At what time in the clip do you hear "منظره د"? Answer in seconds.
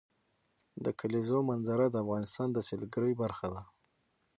1.49-1.95